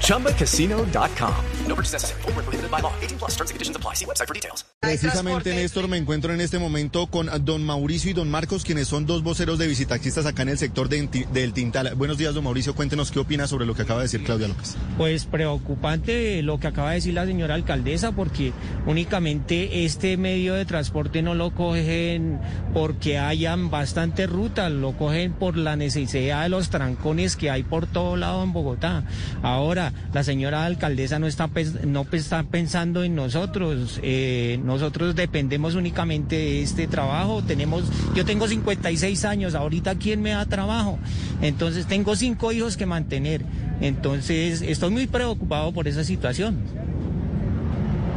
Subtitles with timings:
[0.00, 1.34] ChumbaCasino.com.
[1.68, 2.20] No purchase necessary.
[2.22, 2.92] Full prohibited by law.
[3.00, 3.94] 18 plus terms and conditions apply.
[3.94, 4.64] See website for details.
[4.80, 9.06] Precisamente, Néstor, me encuentro en este momento con don Mauricio y don Marcos, quienes son
[9.06, 11.94] dos voceros de visitaxistas acá en el sector de- del Tintal.
[11.94, 12.74] Buenos días, don Mauricio.
[12.74, 14.76] Cuéntenos qué opina sobre lo que acaba de decir Claudia López.
[14.98, 18.52] Pues preocupante lo que acaba de decir la señora alcaldesa porque
[18.86, 22.38] únicamente este medio de transporte no lo cogen
[22.74, 27.86] porque hayan bastantes rutas, lo cogen por la necesidad de los trancones que hay por
[27.86, 29.04] todo lado en Bogotá.
[29.44, 31.50] Ahora, la señora alcaldesa no está,
[31.86, 38.48] no está pensando en nosotros, eh, nosotros dependemos únicamente de este trabajo, tenemos, yo tengo
[38.48, 40.98] 56 años, ahorita quién me da trabajo,
[41.42, 43.42] entonces tengo cinco hijos que mantener.
[43.82, 46.56] Entonces, estoy muy preocupado por esa situación.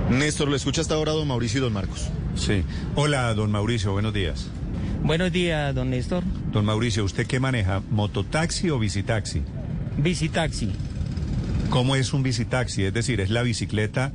[0.10, 2.08] Néstor, lo escucha hasta ahora don Mauricio y don Marcos.
[2.36, 2.64] Sí.
[2.96, 4.50] Hola, don Mauricio, buenos días.
[5.04, 6.24] Buenos días, don Néstor.
[6.54, 7.82] Don Mauricio, ¿usted qué maneja?
[7.92, 9.42] ¿Mototaxi o visitaxi?
[9.98, 10.72] Visitaxi.
[11.70, 12.84] ¿Cómo es un visitaxi?
[12.84, 14.12] Es decir, es la bicicleta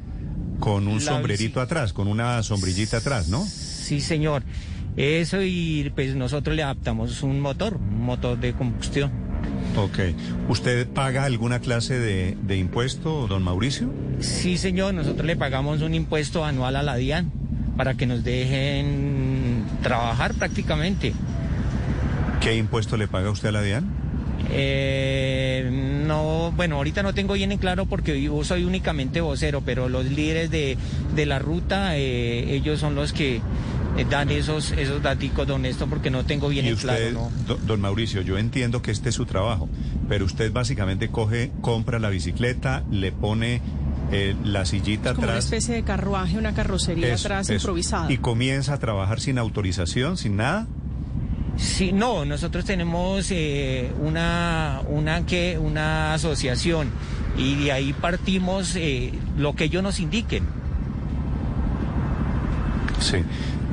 [0.58, 3.44] con un La sombrerito bici- atrás, con una sombrillita atrás, ¿no?
[3.44, 4.42] Sí, señor.
[4.96, 9.10] Eso y pues nosotros le adaptamos un motor, un motor de combustión.
[9.76, 9.98] Ok.
[10.48, 13.90] ¿Usted paga alguna clase de, de impuesto, don Mauricio?
[14.20, 17.32] Sí, señor, nosotros le pagamos un impuesto anual a la DIAN
[17.76, 21.14] para que nos dejen trabajar prácticamente.
[22.40, 23.88] ¿Qué impuesto le paga usted a la DIAN?
[24.54, 25.70] Eh,
[26.06, 30.04] no, bueno, ahorita no tengo bien en claro porque yo soy únicamente vocero, pero los
[30.06, 30.76] líderes de,
[31.14, 33.36] de la ruta, eh, ellos son los que
[33.96, 37.30] eh, dan esos, esos daticos, don Néstor, porque no tengo bien Y en usted, claro,
[37.30, 37.44] ¿no?
[37.54, 39.68] do- don Mauricio, yo entiendo que este es su trabajo,
[40.08, 43.60] pero usted básicamente coge, compra la bicicleta, le pone
[44.10, 47.54] eh, la sillita como una especie de carruaje, una carrocería Eso, atrás eso.
[47.54, 48.12] improvisada.
[48.12, 50.66] Y comienza a trabajar sin autorización, sin nada.
[51.56, 55.22] Sí, no, nosotros tenemos eh, una, una,
[55.60, 56.88] una asociación
[57.36, 60.44] y de ahí partimos eh, lo que ellos nos indiquen.
[63.00, 63.18] Sí.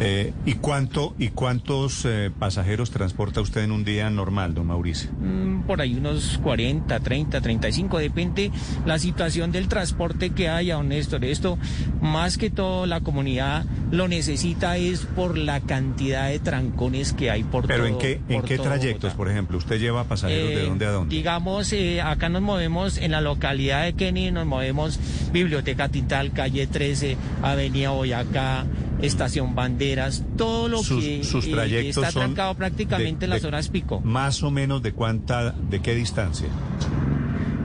[0.02, 5.10] Eh, ¿Y cuánto y cuántos eh, pasajeros transporta usted en un día normal, don Mauricio?
[5.20, 8.52] Mm, Por ahí unos 40, 30, 35, depende
[8.86, 11.26] la situación del transporte que haya, don Néstor.
[11.26, 11.58] Esto,
[12.02, 17.44] más que todo, la comunidad lo necesita es por la cantidad de trancones que hay
[17.44, 19.18] por Pero todo en qué en qué trayectos, Bogotá.
[19.18, 21.16] por ejemplo, usted lleva pasajeros de Eh, dónde a dónde?
[21.16, 25.00] Digamos, eh, acá nos movemos en la localidad de Kenny, nos movemos
[25.34, 28.66] Biblioteca Tintal, calle 13, Avenida Boyacá,
[29.02, 33.30] Estación Banderas, todo lo sus, que sus eh, trayectos está son trancado prácticamente de- en
[33.32, 34.02] las de- horas pico.
[34.02, 36.48] Más o menos de cuánta, de qué distancia.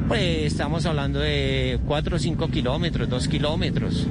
[0.09, 4.06] Pues estamos hablando de 4 o 5 kilómetros, 2 kilómetros.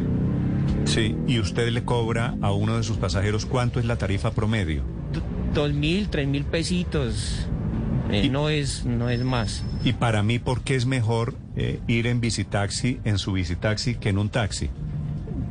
[0.85, 1.15] Sí.
[1.27, 4.83] Y usted le cobra a uno de sus pasajeros cuánto es la tarifa promedio.
[5.53, 7.47] Dos mil, tres mil pesitos.
[8.11, 9.63] Eh, Y- no es, no es más.
[9.85, 14.09] Y para mí, ¿por qué es mejor eh, ir en visitaxi, en su visitaxi, que
[14.09, 14.69] en un taxi?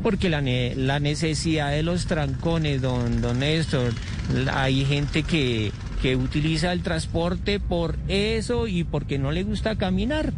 [0.03, 3.93] Porque la, ne- la necesidad de los trancones, don, don Néstor,
[4.53, 5.71] hay gente que,
[6.03, 10.33] que utiliza el transporte por eso y porque no le gusta caminar,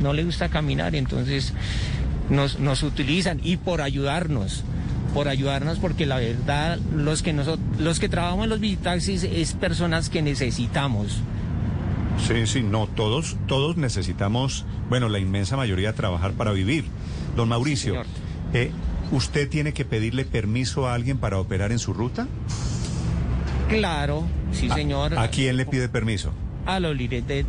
[0.00, 1.52] no le gusta caminar, entonces
[2.30, 4.62] nos, nos utilizan y por ayudarnos,
[5.14, 9.52] por ayudarnos porque la verdad los que, nosotros, los que trabajamos en los visitaxis es
[9.54, 11.18] personas que necesitamos.
[12.26, 16.84] Sí, sí, no, todos, todos necesitamos, bueno, la inmensa mayoría trabajar para vivir.
[17.36, 18.06] Don Mauricio, señor.
[18.52, 18.70] eh,
[19.10, 22.26] ¿usted tiene que pedirle permiso a alguien para operar en su ruta?
[23.68, 25.18] Claro, sí señor.
[25.18, 26.32] ¿A quién le pide permiso?
[26.66, 27.46] A los líderes de,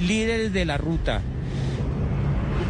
[0.00, 1.22] líderes de la ruta.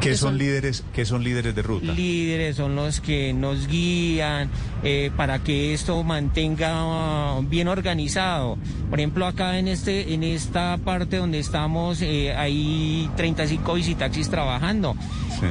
[0.00, 1.92] ¿Qué son líderes, qué son líderes de ruta?
[1.92, 4.50] líderes son los que nos guían
[4.82, 8.58] eh, para que esto mantenga bien organizado.
[8.90, 14.94] Por ejemplo, acá en este en esta parte donde estamos eh, hay 35 visitaxis trabajando.
[15.40, 15.46] Sí.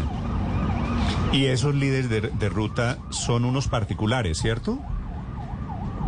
[1.34, 4.80] Y esos líderes de, de ruta son unos particulares, ¿cierto?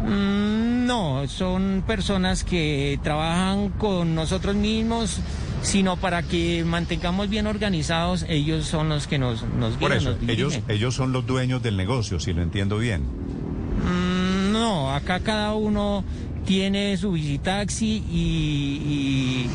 [0.06, 5.20] Mm, no, son personas que trabajan con nosotros mismos,
[5.64, 9.80] sino para que mantengamos bien organizados, ellos son los que nos, nos guían.
[9.80, 13.02] Por eso, nos ellos, ellos son los dueños del negocio, si lo entiendo bien.
[13.02, 16.04] Mm, No, acá cada uno
[16.46, 18.20] tiene su visitaxi y,
[18.86, 19.50] y,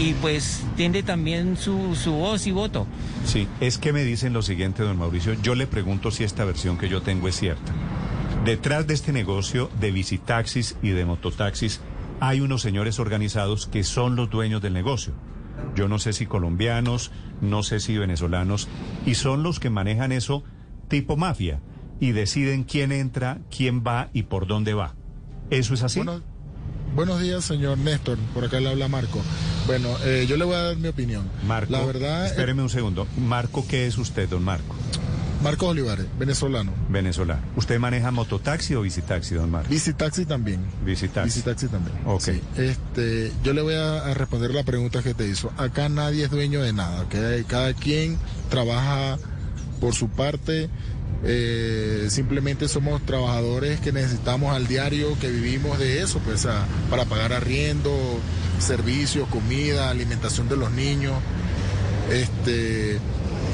[0.00, 2.86] y, pues tiene también su, su voz y voto.
[3.24, 5.34] Sí, es que me dicen lo siguiente, don Mauricio.
[5.42, 7.72] Yo le pregunto si esta versión que yo tengo es cierta.
[8.44, 11.80] Detrás de este negocio de visitaxis y de mototaxis
[12.20, 15.12] hay unos señores organizados que son los dueños del negocio.
[15.74, 17.10] Yo no sé si colombianos,
[17.42, 18.68] no sé si venezolanos,
[19.04, 20.42] y son los que manejan eso
[20.88, 21.60] tipo mafia
[22.00, 24.94] y deciden quién entra, quién va y por dónde va.
[25.50, 26.00] ¿Eso es así?
[26.00, 26.22] Bueno,
[26.94, 28.18] buenos días, señor Néstor.
[28.32, 29.20] Por acá le habla Marco.
[29.70, 31.30] Bueno, eh, yo le voy a dar mi opinión.
[31.46, 33.06] Marco, la verdad, eh, espéreme un segundo.
[33.16, 34.74] Marco, ¿qué es usted, don Marco?
[35.44, 36.72] Marcos Olivares, venezolano.
[36.88, 37.40] Venezolano.
[37.54, 39.70] ¿Usted maneja mototaxi o visitaxi, don Marco?
[39.70, 40.60] Visitaxi también.
[40.84, 41.28] Visitaxi.
[41.28, 41.96] Visitaxi también.
[42.04, 42.20] Ok.
[42.20, 45.52] Sí, este, yo le voy a, responder la pregunta que te hizo.
[45.56, 47.02] Acá nadie es dueño de nada.
[47.02, 47.46] ¿ok?
[47.46, 48.18] Cada quien
[48.48, 49.18] trabaja
[49.80, 50.68] por su parte.
[51.22, 57.04] Eh, simplemente somos trabajadores que necesitamos al diario, que vivimos de eso, pues a- para
[57.04, 57.92] pagar arriendo,
[58.58, 61.14] servicios, comida, alimentación de los niños.
[62.10, 62.98] Este,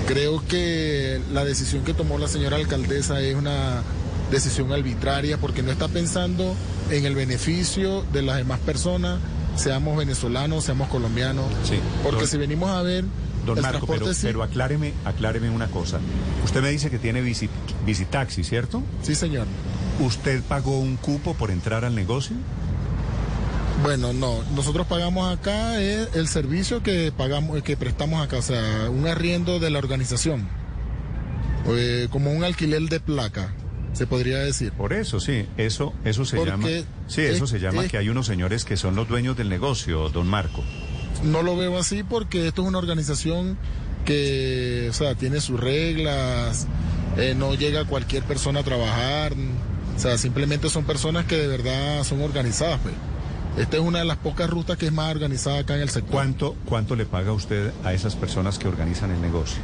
[0.06, 3.82] creo que la decisión que tomó la señora alcaldesa es una
[4.30, 6.54] decisión arbitraria porque no está pensando
[6.90, 9.18] en el beneficio de las demás personas,
[9.56, 11.46] seamos venezolanos, seamos colombianos.
[11.64, 11.78] Sí.
[12.02, 13.04] Porque si venimos a ver
[13.46, 16.00] Don el Marco, pero, sí, pero acláreme, acláreme una cosa.
[16.44, 17.48] Usted me dice que tiene visi-
[17.86, 18.82] visitaxi, ¿cierto?
[19.02, 19.46] sí señor.
[20.00, 22.36] ¿Usted pagó un cupo por entrar al negocio?
[23.82, 28.88] Bueno, no, nosotros pagamos acá es el servicio que pagamos, que prestamos acá, o sea,
[28.90, 30.48] un arriendo de la organización,
[31.68, 33.52] Eh, como un alquiler de placa,
[33.92, 34.70] se podría decir.
[34.72, 36.68] Por eso, sí, eso, eso se Porque llama.
[37.08, 39.48] Sí, eso es- se llama es- que hay unos señores que son los dueños del
[39.48, 40.62] negocio, don Marco.
[41.22, 43.56] No lo veo así porque esto es una organización
[44.04, 46.66] que, o sea, tiene sus reglas,
[47.16, 49.34] eh, no llega cualquier persona a trabajar,
[49.96, 52.94] o sea, simplemente son personas que de verdad son organizadas, pues.
[53.56, 56.12] Esta es una de las pocas rutas que es más organizada acá en el sector.
[56.12, 59.62] ¿Cuánto, cuánto le paga usted a esas personas que organizan el negocio?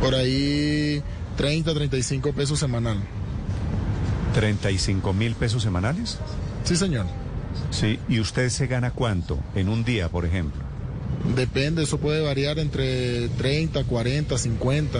[0.00, 1.00] Por ahí
[1.36, 2.98] 30, 35 pesos semanal.
[4.34, 6.18] ¿35 mil pesos semanales?
[6.64, 7.06] Sí, señor.
[7.70, 7.98] Sí.
[8.08, 10.60] ¿Y usted se gana cuánto en un día, por ejemplo?
[11.34, 14.98] Depende, eso puede variar entre 30, 40, 50.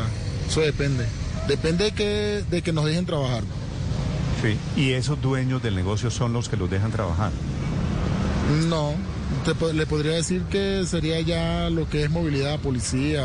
[0.49, 1.07] Eso depende.
[1.49, 3.43] Depende de que, de que nos dejen trabajar.
[4.43, 4.57] Sí.
[4.81, 7.31] ¿Y esos dueños del negocio son los que los dejan trabajar?
[8.69, 8.95] No,
[9.45, 13.25] te le podría decir que sería ya lo que es movilidad, policía,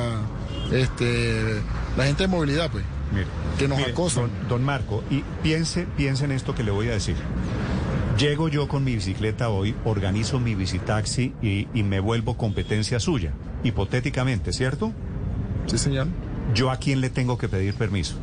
[0.72, 1.62] este,
[1.98, 2.84] la gente de movilidad, pues.
[3.12, 3.28] Mire,
[3.58, 4.24] Que nos acosan.
[4.24, 7.16] Don, don Marco, y piense, piense en esto que le voy a decir.
[8.18, 13.34] Llego yo con mi bicicleta hoy, organizo mi visitaxi y, y me vuelvo competencia suya,
[13.64, 14.94] hipotéticamente, ¿cierto?
[15.68, 16.08] Sí, señor.
[16.54, 18.16] ¿Yo a quién le tengo que pedir permiso?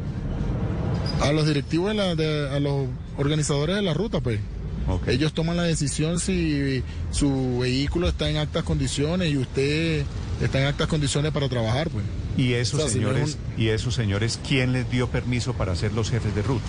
[1.21, 2.87] A los directivos, de la- de- a los
[3.19, 4.41] organizadores de la ruta, pues.
[4.89, 5.09] Ok.
[5.09, 10.05] Ellos toman la decisión si su vehículo está en actas condiciones y usted
[10.41, 12.05] está en actas condiciones para trabajar, pues.
[12.39, 15.53] Y esos O sea, si no es señores, y esos señores, ¿quién les dio permiso
[15.53, 16.65] para ser los jefes de ruta?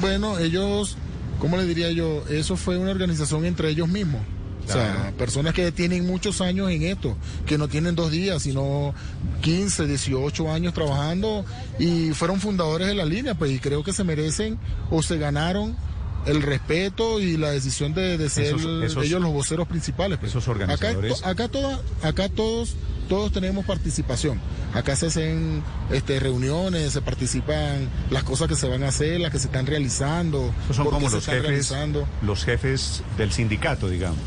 [0.00, 0.96] Bueno, ellos,
[1.44, 2.24] ¿cómo le diría yo?
[2.28, 4.22] Eso fue una organización entre ellos mismos.
[4.66, 8.94] O sea, personas que tienen muchos años en esto, que no tienen dos días, sino
[9.42, 11.44] 15, 18 años trabajando
[11.78, 14.58] y fueron fundadores de la línea, pues y creo que se merecen
[14.90, 15.76] o se ganaron
[16.24, 20.16] el respeto y la decisión de, de ser Esos- esos- ellos los voceros principales.
[20.18, 20.32] pues.
[20.32, 21.18] esos organizadores.
[21.20, 22.74] Acá, acá, toda- acá todos,
[23.10, 24.40] todos tenemos participación.
[24.74, 29.30] Acá se hacen este, reuniones, se participan las cosas que se van a hacer, las
[29.30, 30.52] que se están realizando.
[30.64, 32.06] Esos son como los están jefes, realizando.
[32.22, 34.18] los jefes del sindicato, digamos.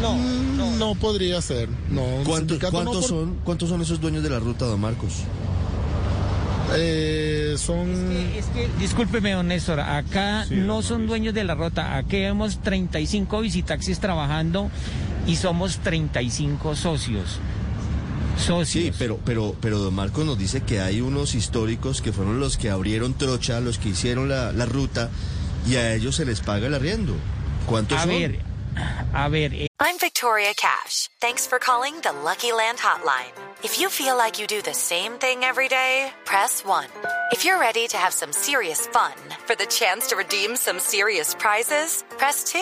[0.00, 1.68] No, Mm, No podría ser.
[1.90, 4.64] No, un ¿Cuánto- sindicato no, ¿cuántos, por- son, ¿Cuántos son esos dueños de la ruta,
[4.64, 5.12] don Marcos?
[6.74, 7.90] eh, son.
[8.36, 11.96] Es que, discúlpeme, don Néstor, acá Sí, no son dueños de la ruta.
[11.96, 14.70] Aquí vemos 35 visitaxis trabajando
[15.26, 17.38] y somos 35 socios.
[18.38, 18.68] Socios.
[18.68, 22.56] Sí, pero, pero, pero don Marcos nos dice que hay unos históricos que fueron los
[22.56, 25.10] que abrieron trocha, los que hicieron la, la ruta,
[25.66, 27.14] y a ellos se les paga el arriendo.
[27.66, 28.10] ¿Cuántos A son?
[28.10, 28.40] ver,
[29.14, 31.08] a ver, eh, I'm Victoria Cash.
[31.20, 33.30] Thanks for calling the Lucky Land Hotline.
[33.62, 36.86] If you feel like you do the same thing every day, press 1.
[37.32, 39.12] If you're ready to have some serious fun
[39.46, 42.58] for the chance to redeem some serious prizes, press 2.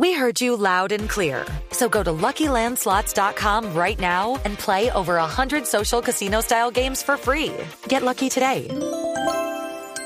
[0.00, 1.44] We heard you loud and clear.
[1.70, 7.16] So go to LuckyLandSlots.com right now and play over 100 social casino style games for
[7.16, 7.52] free.
[7.88, 8.66] Get lucky today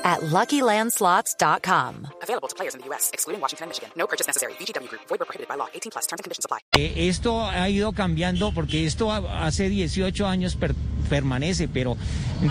[0.03, 2.07] at LuckyLandSlots.com.
[2.23, 3.89] Available to players in the U.S., excluding Washington and Michigan.
[3.97, 4.53] No purchase necessary.
[4.53, 5.01] VGW Group.
[5.09, 5.67] Void where prohibited by law.
[5.73, 6.05] 18 plus.
[6.07, 6.59] Terms and conditions apply.
[6.77, 10.75] eh, esto ha ido cambiando porque esto ha- hace 18 años per-
[11.09, 11.97] permanece, pero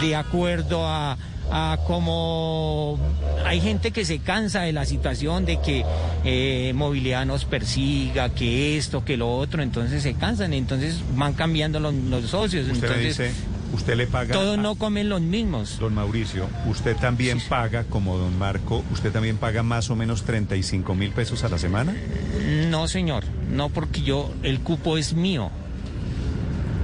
[0.01, 1.17] de acuerdo a,
[1.51, 2.99] a como
[3.45, 5.85] hay gente que se cansa de la situación de que
[6.25, 11.81] eh, movilidad nos persiga, que esto, que lo otro, entonces se cansan, entonces van cambiando
[11.81, 12.67] los, los socios.
[12.69, 13.33] Usted entonces, dice,
[13.73, 14.35] usted le paga...
[14.35, 15.79] Todos a- no comen los mismos.
[15.79, 20.95] Don Mauricio, usted también paga, como don Marco, usted también paga más o menos 35
[20.95, 21.95] mil pesos a la semana.
[22.69, 25.51] No, señor, no porque yo, el cupo es mío.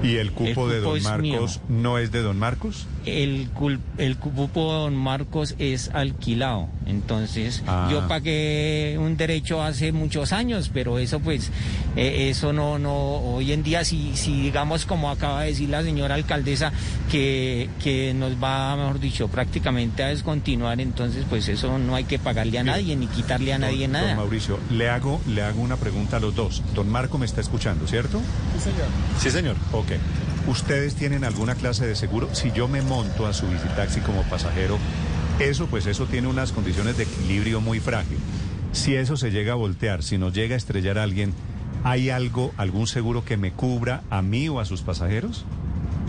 [0.02, 2.86] ¿Y el cupo, El de don Marcos no es de don Marcos?
[3.06, 6.68] El, cul- el cupo de don Marcos es alquilado.
[6.86, 7.88] Entonces, Ah.
[7.90, 11.50] yo pagué un derecho hace muchos años, pero eso pues,
[11.96, 15.82] eh, eso no, no, hoy en día si, si digamos como acaba de decir la
[15.82, 16.72] señora alcaldesa,
[17.10, 22.18] que, que nos va, mejor dicho, prácticamente a descontinuar, entonces pues eso no hay que
[22.18, 24.08] pagarle a nadie ni quitarle a nadie Don- nada.
[24.08, 26.62] Don Mauricio, le hago, le hago una pregunta a los dos.
[26.74, 28.20] Don Marco me está escuchando, ¿cierto?
[28.54, 28.86] Sí, señor.
[29.18, 29.56] Sí, señor.
[29.72, 29.92] Ok.
[30.46, 32.28] ¿Ustedes tienen alguna clase de seguro?
[32.34, 34.78] Si yo me monto a su visitaxi como pasajero,
[35.38, 38.18] eso pues eso tiene unas condiciones de equilibrio muy frágil.
[38.72, 41.32] Si eso se llega a voltear, si nos llega a estrellar a alguien,
[41.82, 45.46] ¿hay algo, algún seguro que me cubra a mí o a sus pasajeros?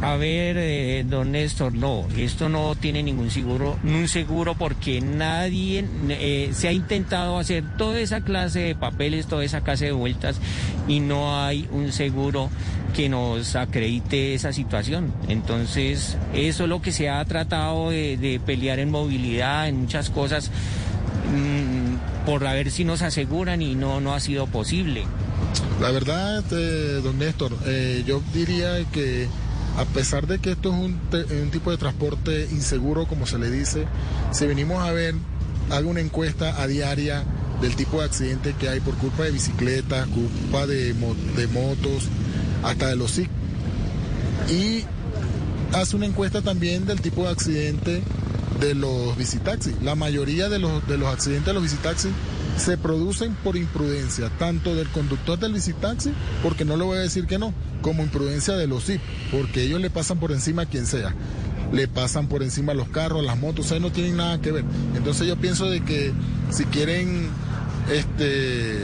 [0.02, 5.86] A ver, eh, don Néstor, no, esto no tiene ningún seguro, un seguro porque nadie
[6.10, 10.40] eh, se ha intentado hacer toda esa clase de papeles, toda esa clase de vueltas
[10.88, 12.50] y no hay un seguro
[12.94, 15.14] que nos acredite esa situación.
[15.30, 20.52] Entonces, eso es lo que se ha tratado de, pelear en movilidad, en muchas cosas,
[21.34, 25.04] mm, por a ver si nos aseguran y no, no ha sido posible.
[25.82, 29.28] La verdad, este, don Néstor, eh, yo diría que
[29.78, 30.76] a pesar de que esto es
[31.32, 33.86] un, tipo de transporte inseguro, como se le dice,
[34.32, 35.16] si venimos a ver,
[35.70, 37.24] haga una encuesta a diaria
[37.62, 42.06] del tipo de accidente que hay por culpa de bicicletas, culpa de, mo- de motos,
[42.64, 43.30] hasta de los SIC.
[44.50, 44.84] Y
[45.74, 48.02] hace una encuesta también del tipo de accidente
[48.60, 49.74] de los visitaxis.
[49.82, 52.12] La mayoría de los, de los accidentes de los visitaxis
[52.58, 57.26] se producen por imprudencia, tanto del conductor del visitaxi, porque no le voy a decir
[57.28, 60.86] que no, como imprudencia de los SIP, porque ellos le pasan por encima a quien
[60.86, 61.14] sea.
[61.72, 64.64] Le pasan por encima los carros, las motos, o sea, no tienen nada que ver.
[64.96, 66.14] Entonces yo pienso de que
[66.50, 67.28] si quieren
[67.92, 68.82] este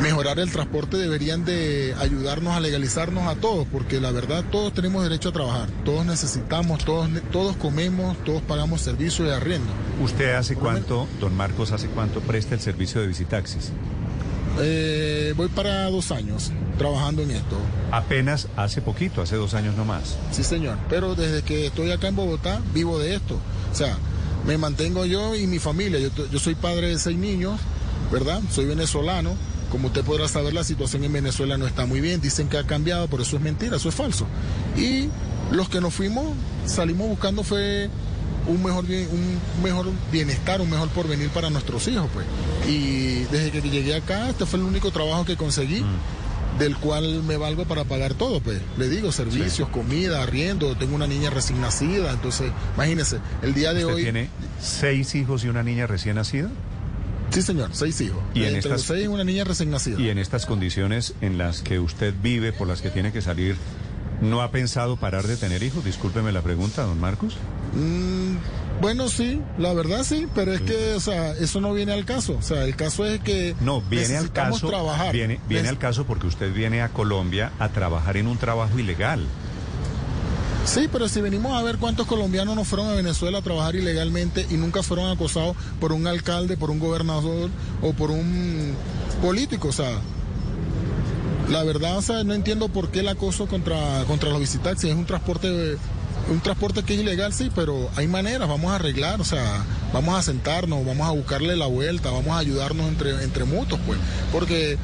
[0.00, 5.02] mejorar el transporte deberían de ayudarnos a legalizarnos a todos, porque la verdad todos tenemos
[5.02, 9.68] derecho a trabajar, todos necesitamos, todos, todos comemos, todos pagamos servicios y arriendo.
[10.02, 13.72] ¿Usted hace cuánto, don Marcos, hace cuánto presta el servicio de visitaxis?
[14.58, 17.56] Eh, voy para dos años trabajando en esto.
[17.90, 20.16] Apenas hace poquito, hace dos años nomás.
[20.30, 20.78] Sí, señor.
[20.88, 23.38] Pero desde que estoy acá en Bogotá, vivo de esto.
[23.70, 23.96] O sea,
[24.46, 25.98] me mantengo yo y mi familia.
[25.98, 27.60] Yo, yo soy padre de seis niños,
[28.10, 28.40] ¿verdad?
[28.50, 29.36] Soy venezolano.
[29.70, 32.20] Como usted podrá saber, la situación en Venezuela no está muy bien.
[32.20, 34.26] Dicen que ha cambiado, pero eso es mentira, eso es falso.
[34.76, 35.08] Y
[35.50, 36.24] los que nos fuimos,
[36.66, 37.88] salimos buscando fue
[38.46, 42.26] un mejor, bien- un mejor bienestar, un mejor porvenir para nuestros hijos, pues.
[42.68, 45.84] Y desde que llegué acá, este fue el único trabajo que conseguí
[46.60, 48.60] del cual me valgo para pagar todo, pues.
[48.78, 53.84] Le digo, servicios, comida, arriendo, tengo una niña recién nacida, entonces, imagínese, el día de
[53.84, 54.02] ¿Usted hoy...
[54.04, 54.28] tiene
[54.62, 56.48] seis hijos y una niña recién nacida?
[57.36, 58.18] Sí, señor, seis hijos.
[58.34, 60.00] Y en Entre estas- seis y una niña recién nacida.
[60.00, 63.56] Y en estas condiciones en las que usted vive, por las que tiene que salir,
[64.22, 65.84] ¿no ha pensado parar de tener hijos?
[65.84, 67.36] Discúlpeme la pregunta, don Marcos.
[67.74, 68.36] Mm,
[68.80, 72.36] bueno, sí, la verdad sí, pero es que, o sea, eso no viene al caso.
[72.38, 74.68] O sea, el caso es que No, viene al caso.
[74.68, 75.12] trabajar.
[75.12, 75.38] Viene,
[75.68, 79.26] al caso porque usted viene a Colombia a trabajar en un trabajo ilegal.
[80.66, 84.46] Sí, pero si venimos a ver cuántos colombianos no fueron a Venezuela a trabajar ilegalmente
[84.50, 87.50] y nunca fueron acosados por un alcalde, por un gobernador
[87.82, 88.74] o por un
[89.22, 90.00] político, o sea,
[91.48, 94.96] la verdad, o sea, no entiendo por qué el acoso contra, contra los visitaxis es
[94.96, 95.78] un transporte
[96.28, 100.18] un transporte que es ilegal, sí, pero hay maneras, vamos a arreglar, o sea, vamos
[100.18, 103.98] a sentarnos, vamos a buscarle la vuelta, vamos a ayudarnos entre, entre mutuos, pues,
[104.32, 104.76] porque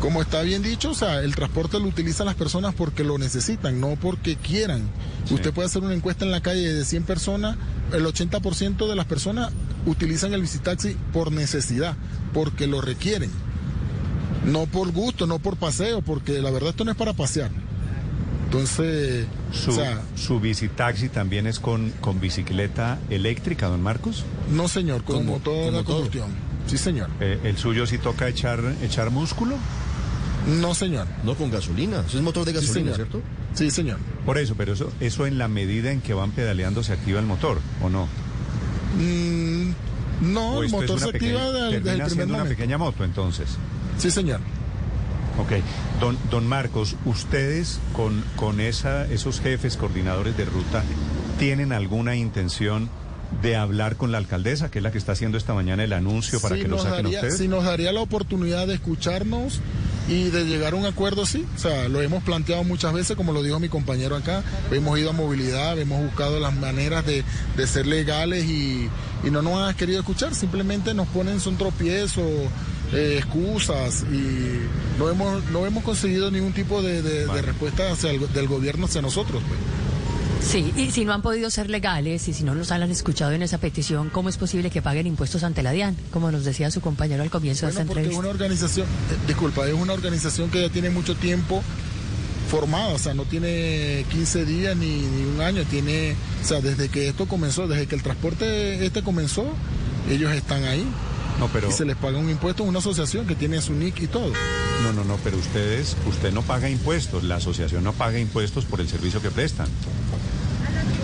[0.00, 3.80] como está bien dicho, o sea, el transporte lo utilizan las personas porque lo necesitan,
[3.80, 4.82] no porque quieran.
[5.30, 7.56] Usted puede hacer una encuesta en la calle de 100 personas,
[7.92, 9.52] el 80% de las personas
[9.86, 11.96] utilizan el visitaxi por necesidad,
[12.32, 13.30] porque lo requieren.
[14.44, 17.50] No por gusto, no por paseo, porque la verdad esto no es para pasear.
[18.44, 24.24] Entonces, Su, o sea, su visitaxi también es con, con bicicleta eléctrica, don Marcos.
[24.52, 26.46] no señor, con Como- motor con de combustión.
[26.68, 27.08] Sí señor.
[27.20, 29.56] Eh, ¿El suyo sí toca echar, echar músculo?
[30.46, 31.06] No señor.
[31.24, 32.04] No con gasolina.
[32.06, 32.94] Eso es motor de gasolina.
[32.94, 33.20] ¿cierto?
[33.54, 33.98] Sí señor.
[34.24, 37.26] Por eso, pero eso, eso en la medida en que van pedaleando se activa el
[37.26, 38.06] motor, ¿o no?
[38.98, 39.70] Mm,
[40.32, 42.56] no, ¿O el motor se pequeña- activa desde, desde termina el primer siendo una momento.
[42.58, 43.48] pequeña moto, entonces.
[43.98, 44.40] Sí señor.
[45.38, 45.52] Ok,
[46.00, 50.82] don, don Marcos, ustedes con, con esa, esos jefes coordinadores de ruta,
[51.38, 52.88] ¿tienen alguna intención
[53.42, 56.40] de hablar con la alcaldesa, que es la que está haciendo esta mañana el anuncio
[56.40, 57.38] para Si que lo nos saquen daría- ustedes?
[57.38, 59.60] Si nos daría la oportunidad de escucharnos,
[60.08, 61.44] y de llegar a un acuerdo, sí.
[61.56, 64.42] O sea, lo hemos planteado muchas veces, como lo dijo mi compañero acá.
[64.70, 67.24] Hemos ido a movilidad, hemos buscado las maneras de,
[67.56, 68.88] de ser legales y,
[69.24, 70.34] y, no nos han querido escuchar.
[70.34, 72.24] Simplemente nos ponen son tropiezos,
[72.92, 74.60] eh, excusas y
[74.98, 78.86] no hemos, no hemos conseguido ningún tipo de, de, de respuesta hacia el, del gobierno
[78.86, 79.42] hacia nosotros.
[79.46, 79.85] Pues.
[80.40, 83.42] Sí, y si no han podido ser legales y si no nos han escuchado en
[83.42, 85.96] esa petición, ¿cómo es posible que paguen impuestos ante la DIAN?
[86.12, 88.20] Como nos decía su compañero al comienzo bueno, de esta porque entrevista.
[88.20, 91.62] Es una organización, eh, disculpa, es una organización que ya tiene mucho tiempo
[92.46, 96.88] formada, o sea, no tiene 15 días ni, ni, un año, tiene, o sea, desde
[96.88, 99.46] que esto comenzó, desde que el transporte este comenzó,
[100.08, 100.86] ellos están ahí.
[101.38, 101.68] No, pero...
[101.68, 104.32] Y se les paga un impuesto a una asociación que tiene su NIC y todo.
[104.82, 108.80] No, no, no, pero ustedes, usted no paga impuestos, la asociación no paga impuestos por
[108.80, 109.68] el servicio que prestan.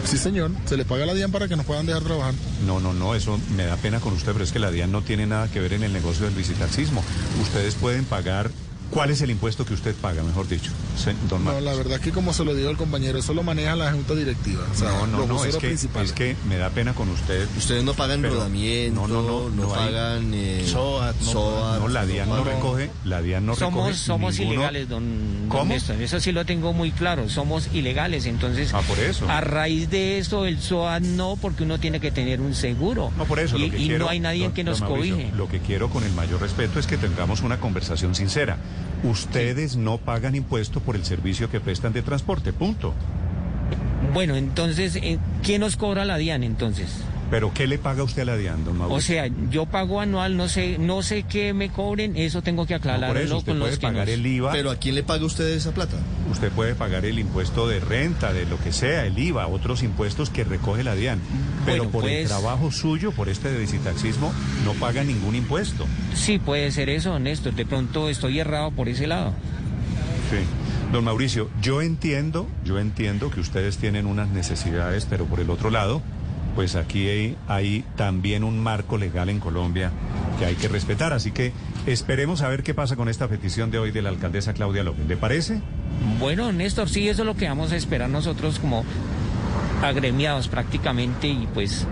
[0.04, 0.50] Sí, señor.
[0.66, 2.34] Se le paga a la DIAN para que nos puedan dejar trabajar.
[2.66, 5.02] No, no, no, eso me da pena con usted, pero es que la DIAN no
[5.02, 7.02] tiene nada que ver en el negocio del visitaxismo.
[7.40, 8.50] Ustedes pueden pagar.
[8.92, 10.70] ¿Cuál es el impuesto que usted paga, mejor dicho,
[11.30, 13.74] don No, la verdad es que como se lo dijo el compañero, eso lo maneja
[13.74, 14.62] la junta directiva.
[14.70, 16.10] O sea, no, no, los no, es que, principales.
[16.10, 17.48] es que me da pena con usted.
[17.56, 21.26] Ustedes no pagan Pero- rodamiento, no, no, no, no, no hay- pagan eh, SOAT, no
[21.32, 25.38] SOAT, No, la DIAN no, recoge, la DIAN no somos recoge somos ninguno- ilegales, don,
[25.40, 25.64] don ¿Cómo?
[25.72, 26.00] Néstor.
[26.02, 27.30] Eso sí lo tengo muy claro.
[27.30, 28.26] Somos ilegales.
[28.26, 29.26] Entonces, Ah, por eso.
[29.28, 33.10] a raíz de eso, el SOAT no, porque uno tiene que tener un seguro.
[33.16, 33.56] No, por eso.
[33.56, 35.32] Y, lo que y quiero, no hay nadie don- que nos Mauricio, cobije.
[35.34, 38.58] Lo que quiero con el mayor respeto es que tengamos una conversación sincera.
[39.02, 42.94] Ustedes no pagan impuesto por el servicio que prestan de transporte, punto.
[44.12, 47.02] Bueno, entonces, eh, ¿quién nos cobra la DIAN entonces?
[47.32, 48.98] Pero ¿qué le paga usted a la DIAN, don Mauricio?
[48.98, 52.74] O sea, yo pago anual, no sé, no sé qué me cobren, eso tengo que
[52.74, 54.94] No, por aclararlo eso usted con los que pagar nos- el IVA, Pero ¿a quién
[54.96, 55.96] le paga usted esa plata?
[56.30, 60.28] usted puede pagar el impuesto de renta, de lo que sea, el IVA, otros impuestos
[60.28, 61.20] que recoge la DIAN.
[61.64, 64.30] Pero Bueno, por el pues- trabajo suyo, por este de visitaxismo,
[64.66, 65.86] no paga ningún impuesto.
[66.14, 67.54] Sí, puede ser eso, Néstor.
[67.54, 69.32] De pronto estoy errado por ese lado.
[70.30, 70.36] Sí.
[70.92, 75.70] Don Mauricio, yo entiendo, yo entiendo que ustedes tienen unas necesidades, pero por el otro
[75.70, 76.02] lado,
[76.54, 79.90] pues aquí hay, también un marco legal en Colombia
[80.38, 81.12] que hay que respetar.
[81.12, 81.52] Así que
[81.86, 85.06] esperemos a ver qué pasa con esta petición de hoy de la alcaldesa Claudia López.
[85.06, 85.60] ¿Le parece?
[86.18, 88.84] Bueno, Néstor, sí, eso es lo que vamos a esperar nosotros como
[89.82, 91.86] agremiados prácticamente y pues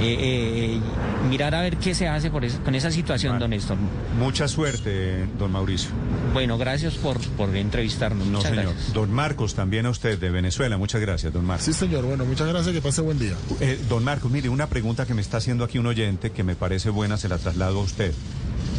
[0.00, 0.80] eh, eh,
[1.28, 3.42] mirar a ver qué se hace por eso- con esa situación, Vale.
[3.42, 3.76] don Néstor.
[4.18, 5.90] Mucha suerte, don Mauricio.
[6.32, 8.26] Bueno, gracias por, por entrevistarnos.
[8.26, 8.64] No, Muchas señor.
[8.72, 8.92] gracias.
[8.92, 10.76] Don Marcos, también a usted de Venezuela.
[10.76, 11.64] Muchas gracias, don Marcos.
[11.66, 12.04] Sí, señor.
[12.04, 12.74] Bueno, muchas gracias.
[12.74, 13.34] Que pase buen día.
[13.60, 16.54] Eh, don Marcos, mire, una pregunta que me está haciendo aquí un oyente que me
[16.54, 18.12] parece buena, se la traslado a usted.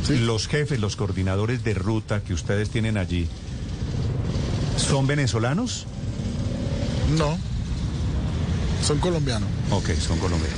[0.05, 0.17] Sí.
[0.19, 3.27] Los jefes, los coordinadores de ruta que ustedes tienen allí,
[4.77, 5.85] ¿son venezolanos?
[7.17, 7.37] No.
[8.85, 9.49] Son colombianos.
[9.71, 10.57] Ok, son colombianos.